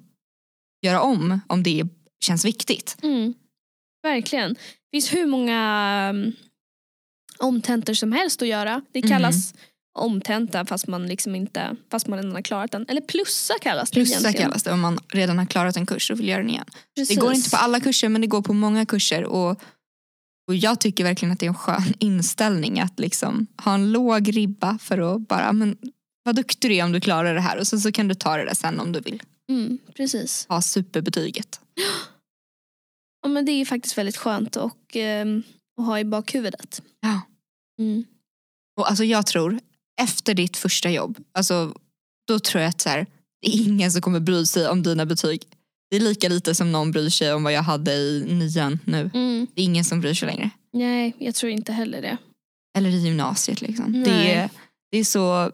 göra 0.86 1.00
om 1.00 1.40
om 1.46 1.62
det 1.62 1.84
känns 2.24 2.44
viktigt. 2.44 2.96
Mm. 3.02 3.34
Verkligen. 4.02 4.54
Det 4.54 4.96
finns 4.96 5.12
hur 5.12 5.26
många 5.26 6.10
um, 6.10 6.32
omtentor 7.38 7.94
som 7.94 8.12
helst 8.12 8.42
att 8.42 8.48
göra. 8.48 8.82
Det 8.92 9.02
kallas 9.02 9.54
omtenta 9.98 10.64
fast 10.66 10.86
man 10.86 11.06
liksom 11.06 11.34
inte 11.34 11.76
fast 11.90 12.06
man 12.06 12.18
redan 12.18 12.32
har 12.34 12.42
klarat 12.42 12.72
den. 12.72 12.84
Eller 12.88 13.00
plussa 13.00 13.54
kallas 13.60 13.90
det 13.90 13.94
Plussa 13.94 14.18
egentligen. 14.18 14.46
kallas 14.48 14.62
det 14.62 14.72
om 14.72 14.80
man 14.80 14.98
redan 15.08 15.38
har 15.38 15.46
klarat 15.46 15.76
en 15.76 15.86
kurs 15.86 16.10
och 16.10 16.20
vill 16.20 16.28
göra 16.28 16.40
den 16.40 16.50
igen. 16.50 16.64
Precis. 16.96 17.16
Det 17.16 17.20
går 17.20 17.32
inte 17.32 17.50
på 17.50 17.56
alla 17.56 17.80
kurser 17.80 18.08
men 18.08 18.20
det 18.20 18.26
går 18.26 18.42
på 18.42 18.52
många 18.52 18.86
kurser. 18.86 19.24
Och, 19.24 19.50
och 20.48 20.54
jag 20.54 20.80
tycker 20.80 21.04
verkligen 21.04 21.32
att 21.32 21.40
det 21.40 21.46
är 21.46 21.48
en 21.48 21.54
skön 21.54 21.94
inställning 21.98 22.80
att 22.80 23.00
liksom 23.00 23.46
ha 23.64 23.74
en 23.74 23.92
låg 23.92 24.36
ribba 24.36 24.78
för 24.78 25.14
att 25.14 25.28
bara, 25.28 25.52
men 25.52 25.76
vad 26.22 26.36
duktig 26.36 26.70
du 26.70 26.74
är 26.76 26.84
om 26.84 26.92
du 26.92 27.00
klarar 27.00 27.34
det 27.34 27.40
här 27.40 27.58
och 27.58 27.66
sen 27.66 27.80
så 27.80 27.92
kan 27.92 28.08
du 28.08 28.14
ta 28.14 28.36
det 28.36 28.44
där 28.44 28.54
sen 28.54 28.80
om 28.80 28.92
du 28.92 29.00
vill 29.00 29.22
Mm, 29.48 29.78
precis. 29.96 30.46
ha 30.48 30.62
superbetyget. 30.62 31.60
Ja, 33.22 33.28
men 33.28 33.44
det 33.44 33.52
är 33.52 33.64
faktiskt 33.64 33.98
väldigt 33.98 34.16
skönt 34.16 34.56
och, 34.56 34.96
ehm, 34.96 35.42
att 35.80 35.86
ha 35.86 36.00
i 36.00 36.04
bakhuvudet. 36.04 36.82
Ja. 37.00 37.20
Mm. 37.78 38.04
Och 38.76 38.88
alltså 38.88 39.04
jag 39.04 39.26
tror, 39.26 39.60
efter 40.00 40.34
ditt 40.34 40.56
första 40.56 40.90
jobb, 40.90 41.18
alltså, 41.32 41.74
då 42.28 42.38
tror 42.38 42.62
jag 42.62 42.68
att 42.68 42.80
så 42.80 42.88
här, 42.88 43.06
det 43.42 43.48
är 43.48 43.66
ingen 43.66 43.92
som 43.92 44.02
kommer 44.02 44.20
bry 44.20 44.46
sig 44.46 44.68
om 44.68 44.82
dina 44.82 45.06
betyg. 45.06 45.42
Det 45.90 45.96
är 45.96 46.00
lika 46.00 46.28
lite 46.28 46.54
som 46.54 46.72
någon 46.72 46.90
bryr 46.90 47.08
sig 47.08 47.32
om 47.32 47.42
vad 47.42 47.52
jag 47.52 47.62
hade 47.62 47.92
i 47.92 48.24
nian 48.28 48.78
nu. 48.84 49.10
Mm. 49.14 49.46
Det 49.54 49.60
är 49.60 49.64
ingen 49.64 49.84
som 49.84 50.00
bryr 50.00 50.14
sig 50.14 50.26
längre. 50.26 50.50
Nej, 50.72 51.16
jag 51.18 51.34
tror 51.34 51.52
inte 51.52 51.72
heller 51.72 52.02
det. 52.02 52.16
Eller 52.78 52.90
i 52.90 52.96
gymnasiet. 52.96 53.60
Liksom. 53.60 53.92
Nej. 53.92 54.04
Det, 54.04 54.34
är, 54.34 54.50
det, 54.90 54.98
är 54.98 55.04
så, 55.04 55.52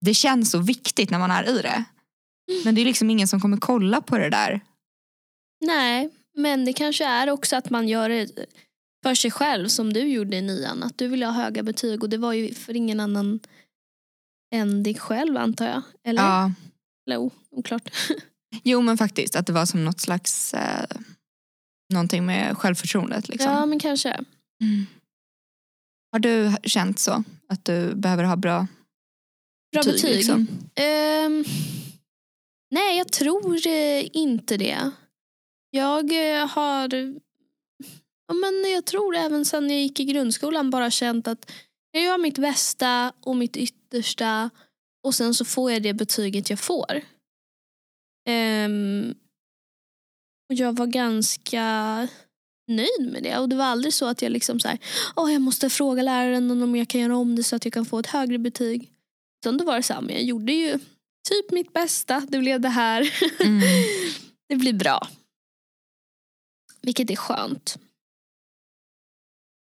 det 0.00 0.14
känns 0.14 0.50
så 0.50 0.58
viktigt 0.58 1.10
när 1.10 1.18
man 1.18 1.30
är 1.30 1.58
i 1.58 1.62
det. 1.62 1.84
Men 2.64 2.74
det 2.74 2.80
är 2.80 2.84
liksom 2.84 3.10
ingen 3.10 3.28
som 3.28 3.40
kommer 3.40 3.56
kolla 3.56 4.00
på 4.00 4.18
det 4.18 4.30
där. 4.30 4.60
Nej, 5.64 6.10
men 6.36 6.64
det 6.64 6.72
kanske 6.72 7.04
är 7.04 7.30
också 7.30 7.56
att 7.56 7.70
man 7.70 7.88
gör 7.88 8.08
det 8.08 8.46
för 9.06 9.14
sig 9.14 9.30
själv 9.30 9.68
som 9.68 9.92
du 9.92 10.00
gjorde 10.00 10.36
i 10.36 10.42
nian. 10.42 10.82
Att 10.82 10.98
du 10.98 11.08
ville 11.08 11.26
ha 11.26 11.32
höga 11.32 11.62
betyg 11.62 12.02
och 12.02 12.08
det 12.08 12.18
var 12.18 12.32
ju 12.32 12.54
för 12.54 12.76
ingen 12.76 13.00
annan 13.00 13.40
än 14.54 14.82
dig 14.82 14.94
själv 14.94 15.36
antar 15.36 15.66
jag. 15.66 15.82
Eller? 16.04 16.22
Ja, 16.22 16.52
Eller 17.06 17.30
oklart. 17.50 17.90
Jo 18.64 18.80
men 18.80 18.98
faktiskt 18.98 19.36
att 19.36 19.46
det 19.46 19.52
var 19.52 19.66
som 19.66 19.84
något 19.84 20.00
slags 20.00 20.54
eh, 20.54 20.86
någonting 21.92 22.26
med 22.26 22.58
självförtroendet. 22.58 23.28
Liksom. 23.28 23.52
Ja 23.52 23.66
men 23.66 23.78
kanske. 23.78 24.08
Mm. 24.62 24.86
Har 26.12 26.18
du 26.18 26.52
känt 26.62 26.98
så? 26.98 27.24
Att 27.48 27.64
du 27.64 27.94
behöver 27.94 28.24
ha 28.24 28.36
bra, 28.36 28.66
Bra 29.72 29.82
betyg. 29.82 30.16
Liksom? 30.16 30.48
Ehm, 30.74 31.44
nej 32.70 32.98
jag 32.98 33.12
tror 33.12 33.66
eh, 33.66 34.16
inte 34.16 34.56
det. 34.56 34.90
Jag 35.70 36.38
eh, 36.40 36.48
har 36.48 36.88
ja, 38.28 38.34
men 38.34 38.70
jag 38.70 38.84
tror 38.84 39.16
även 39.16 39.44
sen 39.44 39.70
jag 39.70 39.80
gick 39.80 40.00
i 40.00 40.04
grundskolan 40.04 40.70
bara 40.70 40.90
känt 40.90 41.28
att 41.28 41.52
jag 41.90 42.02
gör 42.02 42.18
mitt 42.18 42.38
bästa 42.38 43.12
och 43.20 43.36
mitt 43.36 43.56
yttersta 43.56 44.50
och 45.02 45.14
sen 45.14 45.34
så 45.34 45.44
får 45.44 45.72
jag 45.72 45.82
det 45.82 45.94
betyget 45.94 46.50
jag 46.50 46.58
får. 46.58 47.00
Ehm, 48.28 49.14
och 50.48 50.54
jag 50.54 50.76
var 50.76 50.86
ganska 50.86 52.08
nöjd 52.68 53.12
med 53.12 53.22
det 53.22 53.38
och 53.38 53.48
det 53.48 53.56
var 53.56 53.64
aldrig 53.64 53.94
så 53.94 54.06
att 54.06 54.22
jag 54.22 54.32
liksom 54.32 54.60
så 54.60 54.68
här, 54.68 54.78
Åh, 55.16 55.32
jag 55.32 55.42
måste 55.42 55.70
fråga 55.70 56.02
läraren 56.02 56.62
om 56.62 56.76
jag 56.76 56.88
kan 56.88 57.00
göra 57.00 57.16
om 57.16 57.36
det 57.36 57.44
så 57.44 57.56
att 57.56 57.64
jag 57.64 57.74
kan 57.74 57.86
få 57.86 57.98
ett 57.98 58.06
högre 58.06 58.38
betyg. 58.38 58.90
Utan 59.40 59.56
då 59.56 59.64
var 59.64 59.76
det 59.76 60.00
men 60.00 60.14
jag 60.14 60.24
gjorde 60.24 60.52
ju 60.52 60.78
typ 61.28 61.50
mitt 61.50 61.72
bästa, 61.72 62.26
det 62.28 62.38
blev 62.38 62.60
det 62.60 62.68
här. 62.68 63.12
Mm. 63.40 63.60
det 64.48 64.56
blir 64.56 64.72
bra. 64.72 65.08
Vilket 66.82 67.10
är 67.10 67.16
skönt. 67.16 67.78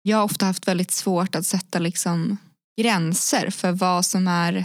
Jag 0.08 0.16
har 0.16 0.24
ofta 0.24 0.46
haft 0.46 0.68
väldigt 0.68 0.90
svårt 0.90 1.34
att 1.34 1.46
sätta 1.46 1.78
liksom 1.78 2.36
gränser 2.80 3.50
för 3.50 3.72
vad 3.72 4.06
som 4.06 4.28
är 4.28 4.64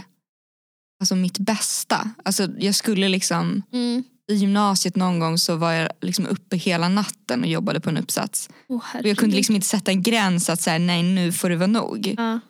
alltså 1.00 1.16
mitt 1.16 1.38
bästa. 1.38 2.10
Alltså 2.24 2.48
jag 2.58 2.74
skulle 2.74 3.08
liksom 3.08 3.62
Mm. 3.72 4.04
i 4.30 4.34
gymnasiet 4.34 4.96
någon 4.96 5.18
gång 5.18 5.38
så 5.38 5.56
var 5.56 5.72
jag 5.72 5.88
liksom 6.00 6.26
uppe 6.26 6.56
hela 6.56 6.88
natten 6.88 7.40
och 7.40 7.46
jobbade 7.48 7.80
på 7.80 7.90
en 7.90 7.96
uppsats. 7.96 8.48
Oh, 8.68 8.82
Och 9.00 9.06
jag 9.06 9.16
kunde 9.16 9.36
liksom 9.36 9.54
inte 9.54 9.66
sätta 9.66 9.90
en 9.90 10.02
gräns 10.02 10.50
att 10.50 10.60
säga 10.60 10.78
nej 10.78 11.02
nu 11.02 11.32
får 11.32 11.50
det 11.50 11.56
vara 11.56 11.66
nog. 11.66 12.14
Ja. 12.18 12.40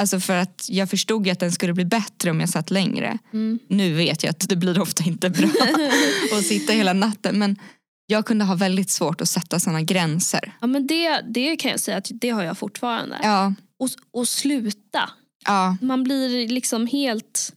Alltså 0.00 0.20
för 0.20 0.36
att 0.36 0.66
jag 0.68 0.90
förstod 0.90 1.28
att 1.28 1.40
den 1.40 1.52
skulle 1.52 1.72
bli 1.74 1.84
bättre 1.84 2.30
om 2.30 2.40
jag 2.40 2.48
satt 2.48 2.70
längre. 2.70 3.18
Mm. 3.32 3.58
Nu 3.68 3.94
vet 3.94 4.22
jag 4.22 4.30
att 4.30 4.48
det 4.48 4.56
blir 4.56 4.80
ofta 4.80 5.04
inte 5.04 5.30
bra 5.30 5.48
att 6.38 6.44
sitta 6.46 6.72
hela 6.72 6.92
natten. 6.92 7.38
Men 7.38 7.56
jag 8.12 8.26
kunde 8.26 8.44
ha 8.44 8.54
väldigt 8.54 8.90
svårt 8.90 9.20
att 9.20 9.28
sätta 9.28 9.60
sådana 9.60 9.82
gränser. 9.82 10.52
ja, 10.60 10.66
men 10.66 10.86
det, 10.86 11.20
det 11.20 11.56
kan 11.56 11.70
jag 11.70 11.80
säga 11.80 11.96
att 11.96 12.08
det 12.10 12.30
har 12.30 12.42
jag 12.42 12.58
fortfarande. 12.58 13.18
Ja, 13.22 13.54
Och, 13.78 13.88
och 14.12 14.28
sluta. 14.28 15.10
ja, 15.46 15.76
Man 15.80 16.04
blir 16.04 16.48
liksom 16.48 16.86
helt... 16.86 17.52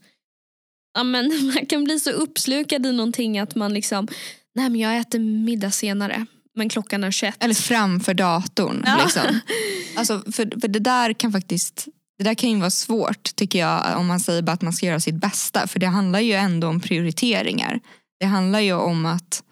Ja, 0.94 1.04
men 1.04 1.52
man 1.56 1.66
kan 1.66 1.84
bli 1.84 2.00
så 2.00 2.10
uppslukad 2.12 2.86
i 2.86 2.92
någonting 2.92 3.40
att 3.40 3.56
man 3.56 3.74
liksom... 3.74 4.08
Nej 4.56 4.70
men 4.70 4.82
jag 4.82 4.98
äter 4.98 5.20
middag 5.20 5.72
senare. 5.72 6.26
Men 6.58 6.70
klockan 6.70 7.04
är 7.04 7.12
21. 7.12 7.36
eller 7.44 7.54
framför 7.54 8.14
datorn. 8.14 8.84
Ja. 8.86 9.00
Liksom. 9.04 9.40
Alltså, 9.98 10.20
för, 10.32 10.60
för 10.62 10.68
det 10.68 10.80
där 10.80 11.14
kan 11.14 11.32
faktiskt 11.32 11.88
det 12.18 12.24
där 12.24 12.34
kan 12.34 12.50
ju 12.50 12.60
vara 12.60 12.70
svårt 12.70 13.36
tycker 13.36 13.60
jag 13.60 13.98
om 13.98 14.08
man 14.08 14.20
säger 14.20 14.42
bara 14.42 14.52
att 14.52 14.62
man 14.62 14.74
ska 14.74 14.86
göra 14.86 15.00
sitt 15.00 15.16
bästa. 15.16 15.68
För 15.68 15.80
det 15.80 15.88
handlar 15.88 16.20
ju 16.20 16.34
ändå 16.34 16.68
om 16.68 16.80
prioriteringar. 16.80 17.80
Det 18.20 18.26
handlar 18.26 18.60
ju 18.60 18.74
om 18.74 19.06
att 19.06 19.44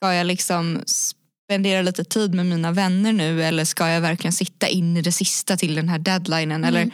ska 0.00 0.14
jag 0.14 0.26
liksom 0.26 0.82
spendera 0.86 1.82
lite 1.82 2.04
tid 2.04 2.34
med 2.34 2.46
mina 2.46 2.72
vänner 2.72 3.12
nu 3.12 3.42
eller 3.44 3.64
ska 3.64 3.88
jag 3.88 4.00
verkligen 4.00 4.32
sitta 4.32 4.68
in 4.68 4.96
i 4.96 5.02
det 5.02 5.12
sista 5.12 5.56
till 5.56 5.74
den 5.74 5.88
här 5.88 5.98
deadlinen? 5.98 6.64
Mm. 6.64 6.68
Eller 6.68 6.90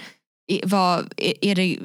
är, 0.47 0.61
vad, 0.69 1.12
är 1.40 1.54
det 1.54 1.78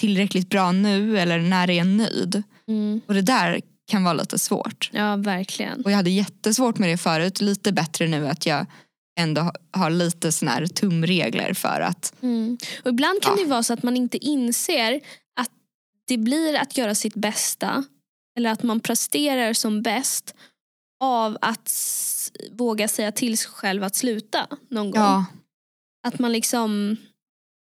tillräckligt 0.00 0.48
bra 0.48 0.72
nu 0.72 1.18
eller 1.18 1.38
när 1.38 1.70
är 1.70 1.74
jag 1.74 1.86
nöjd? 1.86 2.42
Mm. 2.68 3.00
Och 3.06 3.14
det 3.14 3.22
där 3.22 3.60
kan 3.90 4.04
vara 4.04 4.14
lite 4.14 4.38
svårt. 4.38 4.90
Ja 4.92 5.16
verkligen. 5.16 5.80
Och 5.84 5.90
jag 5.90 5.96
hade 5.96 6.10
jättesvårt 6.10 6.78
med 6.78 6.88
det 6.88 6.96
förut. 6.98 7.40
Lite 7.40 7.72
bättre 7.72 8.08
nu 8.08 8.28
att 8.28 8.46
jag 8.46 8.66
ändå 9.20 9.40
ha- 9.40 9.54
har 9.70 9.90
lite 9.90 10.32
såna 10.32 10.50
här 10.50 10.66
tumregler 10.66 11.54
för 11.54 11.80
att 11.80 12.12
Mm. 12.22 12.58
Och 12.84 12.90
ibland 12.90 13.22
kan 13.22 13.34
Ja. 13.38 13.44
det 13.44 13.50
vara 13.50 13.62
så 13.62 13.72
att 13.72 13.82
man 13.82 13.96
inte 13.96 14.18
inser 14.26 15.00
att 15.40 15.50
det 16.08 16.18
blir 16.18 16.54
att 16.56 16.76
göra 16.78 16.94
sitt 16.94 17.14
bästa 17.14 17.84
eller 18.38 18.50
att 18.50 18.62
man 18.62 18.80
presterar 18.80 19.52
som 19.52 19.82
bäst 19.82 20.34
av 21.00 21.38
att 21.40 21.72
våga 22.50 22.88
säga 22.88 23.12
till 23.12 23.38
sig 23.38 23.50
själv 23.50 23.82
att 23.84 23.96
sluta 23.96 24.46
någon 24.68 24.90
gång. 24.90 25.00
ja, 25.02 25.24
Att 26.06 26.18
man 26.18 26.32
liksom, 26.32 26.96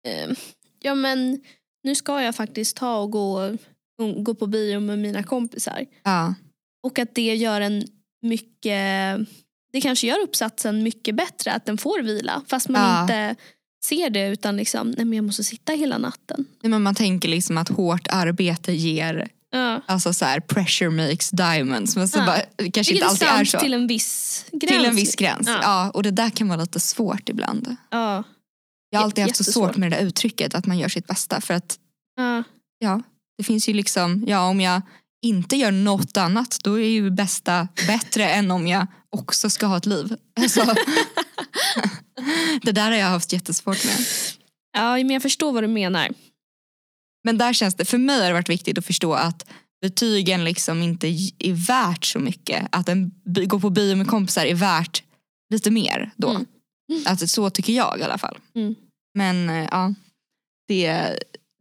eh, 0.09 0.37
ja 0.83 0.95
men 0.95 1.41
nu 1.83 1.95
ska 1.95 2.23
jag 2.23 2.35
faktiskt 2.35 2.77
ta 2.77 2.97
och 2.99 3.11
gå, 3.11 3.57
gå 4.17 4.35
på 4.35 4.47
bio 4.47 4.81
med 4.81 4.99
mina 4.99 5.23
kompisar. 5.23 5.87
ja, 6.03 6.35
Och 6.83 6.99
att 6.99 7.15
det 7.15 7.35
gör 7.37 7.61
en 7.61 7.85
mycket, 8.23 9.19
det 9.73 9.81
kanske 9.81 10.07
gör 10.07 10.21
uppsatsen 10.23 10.83
mycket 10.83 11.15
bättre 11.15 11.53
att 11.53 11.67
den 11.67 11.79
får 11.79 12.03
vila 12.03 12.43
fast 12.47 12.69
man 12.69 12.83
Ja. 12.83 13.03
inte 13.03 13.43
ser 13.85 14.11
det 14.11 14.29
utan 14.29 14.57
liksom, 14.57 14.91
nej 14.91 15.05
men 15.05 15.17
jag 15.17 15.25
måste 15.25 15.45
sitta 15.45 15.73
hela 15.73 15.99
natten. 15.99 16.45
Nej, 16.63 16.71
men 16.71 16.83
man 16.83 16.95
tänker 16.95 17.29
liksom 17.29 17.59
att 17.59 17.69
hårt 17.69 18.07
arbete 18.11 18.73
ger 18.73 19.29
Ja. 19.59 19.81
alltså 19.87 20.13
så 20.15 20.25
här, 20.25 20.41
pressure 20.41 20.91
makes 20.91 21.31
diamonds. 21.31 21.97
Men 21.97 22.09
så 22.09 22.19
Ja. 22.19 22.27
bara, 22.27 22.37
kanske 22.41 22.63
Vilket 22.63 22.89
inte 22.93 23.07
alltid 23.07 23.29
är 23.29 23.45
så. 23.45 23.59
till 23.61 23.75
en 23.75 23.87
viss 23.87 24.45
gräns. 24.53 24.71
Till 24.71 24.85
en 24.85 24.97
viss 24.97 25.17
gräns. 25.17 25.47
Ja. 25.47 25.59
Ja. 25.63 25.91
och 25.91 26.03
det 26.03 26.11
där 26.11 26.31
kan 26.31 26.49
vara 26.49 26.61
lite 26.61 26.81
svårt 26.81 27.29
ibland. 27.29 27.77
Ja. 27.91 28.23
Jag 28.91 28.99
har 28.99 29.05
alltid 29.05 29.25
haft 29.25 29.37
så 29.37 29.45
svårt 29.45 29.77
med 29.77 29.91
det 29.91 29.97
där 29.97 30.05
uttrycket 30.05 30.55
att 30.55 30.67
man 30.67 30.79
gör 30.79 30.89
sitt 30.89 31.07
bästa. 31.07 31.41
För 31.41 31.55
att 31.55 31.79
Ja. 32.17 32.43
ja, 32.79 33.03
det 33.39 33.45
finns 33.45 33.69
ju 33.69 33.73
liksom, 33.73 34.25
ja 34.27 34.49
om 34.49 34.61
jag 34.61 34.83
inte 35.23 35.57
gör 35.57 35.71
något 35.71 36.17
annat 36.17 36.59
då 36.63 36.81
är 36.81 36.89
ju 36.89 37.11
bästa 37.11 37.69
bättre 37.87 38.29
än 38.33 38.51
om 38.51 38.67
jag 38.67 38.87
också 39.11 39.51
ska 39.51 39.67
ha 39.67 39.77
ett 39.77 39.87
liv. 39.87 40.17
Alltså, 40.41 40.61
det 42.63 42.73
där 42.73 42.91
har 42.91 42.99
jag 42.99 43.07
haft 43.07 43.33
jättesvårt 43.33 43.85
med. 43.85 43.97
ja, 44.73 44.91
men 44.97 45.11
jag 45.11 45.23
förstår 45.23 45.53
vad 45.53 45.63
du 45.63 45.69
menar. 45.69 46.09
Men 47.27 47.39
där 47.39 47.53
känns 47.53 47.75
det, 47.75 47.85
för 47.85 47.99
mig 47.99 48.21
har 48.21 48.27
det 48.27 48.33
varit 48.33 48.49
viktigt 48.49 48.79
att 48.79 48.87
förstå 48.87 49.15
att 49.15 49.47
betygen 49.81 50.45
liksom 50.45 50.83
inte 50.83 51.07
är 51.39 51.67
värt 51.67 52.05
så 52.05 52.19
mycket. 52.19 52.69
Att 52.73 52.89
en 52.89 53.11
gå 53.25 53.61
på 53.61 53.71
bio 53.71 53.97
med 53.97 54.07
kompisar 54.07 54.47
är 54.47 54.55
värt 54.55 55.03
lite 55.51 55.71
mer 55.71 56.11
då. 56.17 56.31
Mm. 56.31 56.47
Alltså, 57.07 57.27
så 57.27 57.51
tycker 57.51 57.73
jag 57.73 57.99
i 57.99 58.03
alla 58.03 58.19
fall. 58.19 58.39
Mm. 58.55 58.75
Men 59.15 59.49
eh, 59.49 59.69
ja, 59.71 59.95
det, 60.69 61.13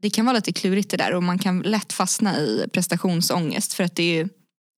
det 0.02 0.10
kan 0.10 0.26
vara 0.26 0.36
lite 0.36 0.54
klurigt 0.54 0.90
det 0.90 0.98
där 0.98 1.14
och 1.14 1.24
man 1.24 1.40
kan 1.40 1.60
lätt 1.60 1.94
fastna 1.94 2.38
i 2.40 2.66
prestationsångest 2.74 3.74
för 3.74 3.84
att 3.84 3.96
det 3.96 4.20
är 4.20 4.30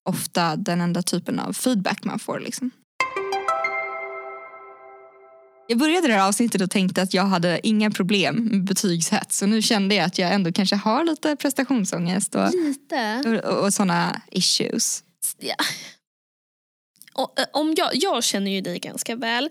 ofta 0.09 0.55
den 0.55 0.81
enda 0.81 1.01
typen 1.01 1.39
av 1.39 1.53
feedback 1.53 2.03
man 2.03 2.19
får. 2.19 2.39
Liksom. 2.39 2.71
Jag 5.69 5.77
började 5.77 6.07
det 6.07 6.13
här 6.13 6.27
avsnittet 6.27 6.61
och 6.61 6.71
tänkte 6.71 7.01
att 7.01 7.13
jag 7.13 7.23
hade 7.23 7.67
inga 7.67 7.91
problem 7.91 8.35
med 8.35 8.63
betygshets 8.63 9.41
och 9.41 9.49
nu 9.49 9.61
kände 9.61 9.95
jag 9.95 10.05
att 10.05 10.17
jag 10.17 10.33
ändå 10.33 10.51
kanske 10.51 10.75
har 10.75 11.05
lite 11.05 11.35
prestationsångest 11.35 12.35
och, 12.35 12.53
Lite. 12.53 13.41
och, 13.45 13.63
och 13.65 13.73
sådana 13.73 14.21
issues. 14.31 15.03
Ja. 15.39 15.55
Och, 17.13 17.39
eh, 17.39 17.45
om 17.53 17.73
jag, 17.77 17.89
jag 17.93 18.23
känner 18.23 18.51
ju 18.51 18.61
dig 18.61 18.79
ganska 18.79 19.15
väl. 19.15 19.49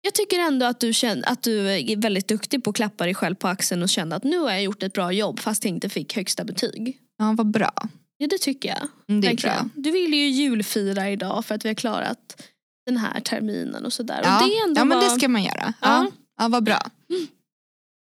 Jag 0.00 0.14
tycker 0.14 0.38
ändå 0.38 0.66
att 0.66 0.80
du, 0.80 0.92
känner, 0.92 1.28
att 1.28 1.42
du 1.42 1.70
är 1.70 1.96
väldigt 1.96 2.28
duktig 2.28 2.64
på 2.64 2.70
att 2.70 2.76
klappa 2.76 3.04
dig 3.04 3.14
själv 3.14 3.34
på 3.34 3.48
axeln 3.48 3.82
och 3.82 3.88
känna 3.88 4.16
att 4.16 4.24
nu 4.24 4.38
har 4.38 4.50
jag 4.50 4.62
gjort 4.62 4.82
ett 4.82 4.92
bra 4.92 5.12
jobb 5.12 5.40
fast 5.40 5.64
jag 5.64 5.68
inte 5.68 5.88
fick 5.88 6.16
högsta 6.16 6.44
betyg. 6.44 6.98
Ja, 7.18 7.34
vad 7.36 7.50
bra. 7.50 7.72
Ja 8.16 8.26
det 8.26 8.38
tycker 8.38 8.68
jag. 8.68 8.88
Mm, 9.08 9.20
Det 9.20 9.28
är 9.28 9.36
bra. 9.36 9.68
Du 9.74 9.90
vill 9.90 10.14
ju 10.14 10.28
julfira 10.28 11.10
idag 11.10 11.44
för 11.44 11.54
att 11.54 11.64
vi 11.64 11.68
har 11.68 11.74
klarat 11.74 12.42
den 12.86 12.96
här 12.96 13.20
terminen 13.20 13.84
och 13.84 13.92
sådär. 13.92 14.20
Ja, 14.24 14.42
Och 14.42 14.48
det, 14.48 14.58
ändå 14.58 14.80
ja 14.80 14.84
men 14.84 14.98
det 15.00 15.06
vad- 15.08 15.18
ska 15.18 15.28
man 15.28 15.42
göra. 15.44 15.72
Ja. 15.80 16.06
Ja. 16.38 16.48
Vad 16.48 16.64
bra. 16.64 16.90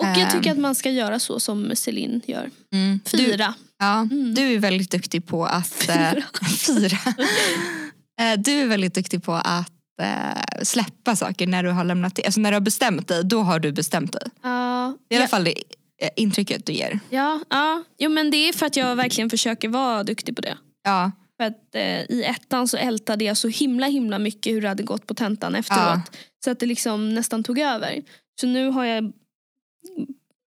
och 0.03 0.07
jag 0.19 0.31
tycker 0.31 0.49
Ehm. 0.49 0.51
att 0.57 0.61
man 0.61 0.75
ska 0.75 0.89
göra 0.91 1.19
så 1.19 1.39
som 1.39 1.75
Celine 1.75 2.21
gör. 2.25 2.49
Mm. 2.73 2.99
Du, 3.11 3.17
Fira. 3.17 3.53
ja, 3.79 3.99
Mm. 3.99 4.33
du 4.33 4.41
är 4.41 4.59
väldigt 4.59 4.91
duktig 4.91 5.25
på 5.25 5.45
att 5.45 5.89
eh, 5.89 6.13
fira. 6.47 6.97
Eh, 8.21 8.39
Du 8.39 8.51
är 8.51 8.65
väldigt 8.67 8.93
duktig 8.95 9.23
på 9.23 9.33
att 9.33 9.71
eh, 10.01 10.63
släppa 10.63 11.15
saker 11.15 11.47
när 11.47 11.63
du 11.63 11.69
har 11.69 11.83
lämnat 11.83 12.15
det. 12.15 12.25
Alltså 12.25 12.39
när 12.41 12.51
du 12.51 12.55
har 12.55 12.61
bestämt 12.61 13.07
dig, 13.07 13.23
då 13.23 13.41
har 13.41 13.59
du 13.59 13.71
bestämt 13.71 14.11
dig. 14.13 14.21
Ja, 14.43 14.97
Det 15.09 15.15
är 15.15 15.19
i 15.19 15.21
alla 15.21 15.27
fall 15.29 15.43
det 15.43 15.53
intrycket 16.15 16.65
du 16.65 16.73
ger. 16.73 16.99
ja, 17.09 17.39
ja. 17.49 17.83
Jo, 17.99 18.09
men 18.09 18.31
det 18.31 18.37
är 18.49 18.53
för 18.53 18.65
att 18.65 18.75
jag 18.75 18.95
verkligen 18.95 19.29
försöker 19.29 19.69
vara 19.69 20.03
duktig 20.03 20.35
på 20.35 20.41
det. 20.41 20.57
Ja, 20.83 21.11
För 21.43 21.47
att 21.47 21.75
eh, 21.75 22.15
i 22.17 22.23
ettan 22.23 22.67
så 22.67 22.77
ältade 22.77 23.23
jag 23.23 23.37
så 23.37 23.47
himla 23.47 23.87
himla 23.87 24.19
mycket 24.19 24.53
hur 24.53 24.61
det 24.61 24.67
hade 24.67 24.83
gått 24.83 25.07
på 25.07 25.13
tentan 25.13 25.55
efteråt. 25.55 26.17
Så 26.43 26.51
att 26.51 26.59
det 26.59 26.65
liksom 26.65 27.13
nästan 27.13 27.43
tog 27.43 27.59
över. 27.59 28.01
Så 28.41 28.47
nu 28.47 28.69
har 28.69 28.85
jag 28.85 29.03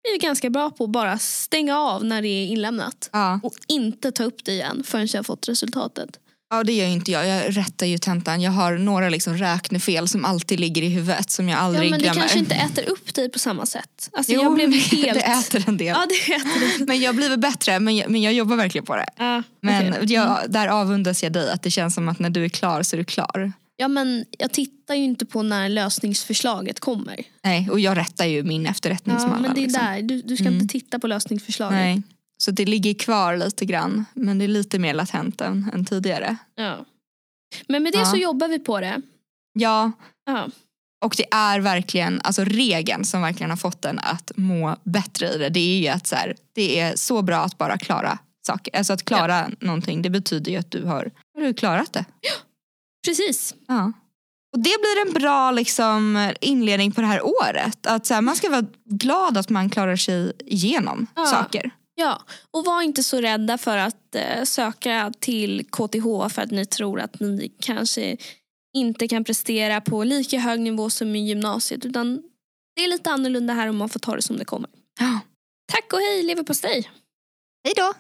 blivit 0.03 0.23
ganska 0.23 0.51
bra 0.51 0.71
på 0.71 0.85
att 0.85 0.91
bara 0.91 1.19
stänga 1.19 1.79
av 1.79 2.05
när 2.05 2.23
det 2.23 2.29
är 2.29 2.47
inlämnat. 2.47 3.11
ja. 3.13 3.41
Och 3.43 3.55
inte 3.69 4.13
ta 4.13 4.25
upp 4.25 4.45
det 4.45 4.53
igen 4.53 4.83
förrän 4.85 5.09
jag 5.13 5.19
har 5.19 5.25
fått 5.25 5.49
resultatet. 5.49 6.21
Ja 6.51 6.65
det 6.65 6.73
gör 6.73 6.87
ju 6.87 6.93
inte 6.93 7.11
jag. 7.11 7.27
Jag 7.27 7.57
rättar 7.57 7.87
ju 7.87 7.99
tentan. 7.99 8.41
Jag 8.41 8.51
har 8.53 8.79
några 8.79 9.09
liksom 9.09 9.37
räknefel 9.37 10.09
som 10.09 10.25
alltid 10.25 10.61
ligger 10.61 10.83
i 10.83 10.89
huvudet 10.89 11.31
som 11.31 11.49
jag 11.49 11.57
Ja, 11.59 11.61
aldrig 11.61 11.91
men 11.91 11.99
det 11.99 12.05
glömmer. 12.05 12.21
kanske 12.21 12.39
inte 12.39 12.55
äter 12.55 12.89
upp 12.89 13.15
dig 13.15 13.29
på 13.31 13.39
samma 13.39 13.67
sätt. 13.67 14.11
Alltså, 14.13 14.33
Jo, 14.33 14.43
jag 14.43 14.55
blev 14.55 14.73
helt... 14.93 15.15
det 15.15 15.21
äter 15.21 15.65
en 15.69 15.77
del. 15.77 15.87
Ja, 15.87 16.07
det 16.09 16.33
äter 16.35 16.79
det. 16.79 16.85
Men 16.87 17.01
jag 17.01 17.17
blir 17.17 17.37
bättre 17.37 17.81
men 17.81 17.97
jag, 17.97 18.11
men 18.11 18.23
jag 18.23 18.33
jobbar 18.33 18.57
verkligen 18.57 18.85
på 18.85 18.97
det. 18.97 19.07
Ja, 19.17 19.43
Men 19.61 19.93
okej. 19.95 20.13
jag, 20.13 20.39
där 20.49 20.69
avundas 20.69 21.23
jag 21.23 21.33
dig 21.33 21.51
att 21.51 21.63
det 21.63 21.71
känns 21.71 21.95
som 21.95 22.09
att 22.09 22.19
när 22.19 22.31
du 22.31 22.45
är 22.45 22.49
klar 22.49 22.83
så 22.83 22.97
är 22.97 22.99
du 22.99 23.05
klar. 23.05 23.53
ja, 23.77 23.89
men 23.89 24.25
jag 24.39 24.53
tittar 24.53 24.95
ju 24.95 25.05
inte 25.05 25.27
på 25.27 25.43
när 25.43 25.69
lösningsförslaget 25.69 26.81
kommer. 26.81 27.17
Nej, 27.45 27.71
och 27.71 27.81
jag 27.81 27.97
rättar 27.99 28.25
ju 28.25 28.43
min 28.43 28.67
efterrättningsmalla. 28.67 29.37
Ja, 29.37 29.41
men 29.41 29.55
det 29.55 29.61
är 29.61 29.63
liksom. 29.63 29.85
där. 29.85 30.03
Du, 30.03 30.23
du 30.23 30.37
ska 30.37 30.47
Mm. 30.47 30.61
inte 30.61 30.73
titta 30.73 30.99
på 30.99 31.07
lösningsförslaget. 31.07 31.77
Nej. 31.79 32.03
Så 32.43 32.51
det 32.51 32.65
ligger 32.65 32.95
kvar 32.95 33.37
lite 33.37 33.65
grann 33.65 34.05
men 34.15 34.39
det 34.39 34.45
är 34.45 34.49
lite 34.49 34.79
mer 34.79 34.95
latent 34.95 35.41
än, 35.41 35.71
än 35.75 35.85
tidigare. 35.85 36.37
Ja. 36.55 36.85
Men 37.69 37.83
med 37.83 37.93
det 37.93 37.99
Ja. 37.99 38.05
så 38.07 38.17
jobbar 38.17 38.49
vi 38.49 38.59
på 38.59 38.81
det. 38.81 39.03
Ja, 39.53 39.93
Ja. 40.27 40.49
och 41.05 41.15
det 41.17 41.27
är 41.35 41.61
verkligen 41.61 42.21
alltså 42.25 42.45
regeln 42.45 43.05
som 43.05 43.23
verkligen 43.23 43.51
har 43.51 43.57
fått 43.57 43.85
en 43.85 43.99
att 43.99 44.33
må 44.37 44.77
bättre 44.85 45.35
i 45.35 45.39
det. 45.39 45.49
Det 45.49 45.61
är 45.61 45.79
ju 45.81 45.89
att 45.89 46.07
så 46.07 46.17
här, 46.17 46.37
det 46.55 46.81
är 46.81 46.97
så 46.97 47.23
bra 47.23 47.39
att 47.39 47.59
bara 47.59 47.79
klara 47.79 48.19
saker. 48.47 48.77
Alltså 48.77 48.93
att 48.93 49.05
klara 49.05 49.51
någonting 49.61 50.03
det 50.03 50.11
betyder 50.11 50.53
ju 50.53 50.59
att 50.59 50.71
du 50.71 50.85
har, 50.85 51.11
har 51.35 51.43
du 51.43 51.55
klarat 51.55 51.93
det. 51.93 52.05
Precis. 53.07 53.55
Ja. 53.69 53.93
Och 54.53 54.59
det 54.63 54.63
blir 54.81 55.07
en 55.07 55.13
bra 55.13 55.51
liksom, 55.51 56.33
inledning 56.41 56.93
på 56.93 57.01
det 57.01 57.07
här 57.07 57.27
året. 57.27 57.87
Att 57.87 58.07
så 58.07 58.15
här, 58.15 58.21
man 58.21 58.37
ska 58.37 58.51
vara 58.51 58.67
glad 58.85 59.37
att 59.37 59.49
man 59.51 59.71
klarar 59.71 59.97
sig 59.97 60.33
igenom 60.45 61.07
Ja. 61.17 61.27
saker. 61.27 61.71
Ja, 61.99 62.23
och 62.51 62.65
var 62.65 62.83
inte 62.83 63.03
så 63.03 63.21
rädda 63.21 63.59
för 63.59 63.79
att 63.79 64.15
eh, 64.15 64.45
söka 64.45 65.13
till 65.19 65.67
KTH 65.71 66.29
för 66.29 66.43
att 66.43 66.51
ni 66.51 66.67
tror 66.67 67.01
att 67.01 67.21
ni 67.21 67.53
kanske 67.61 68.17
inte 68.77 69.09
kan 69.09 69.25
prestera 69.25 69.81
på 69.81 70.05
lika 70.05 70.39
hög 70.39 70.61
nivå 70.61 70.91
som 70.91 71.17
i 71.17 71.27
gymnasiet. 71.27 71.85
Utan 71.85 72.23
det 72.77 72.85
är 72.85 72.89
lite 72.89 73.11
annorlunda 73.11 73.55
här 73.55 73.69
och 73.69 73.75
man 73.75 73.89
får 73.89 74.01
ta 74.01 74.17
det 74.17 74.23
som 74.23 74.37
det 74.39 74.45
kommer. 74.45 74.71
Ja. 75.01 75.21
Tack 75.73 75.93
och 75.93 75.99
hej 75.99 76.23
leverpastej! 76.23 76.91
Hej 77.65 77.75
då! 77.77 77.93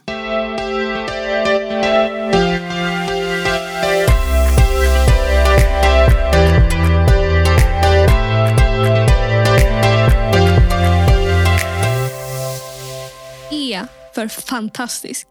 För 14.16 14.42
fantastisk. 14.42 15.26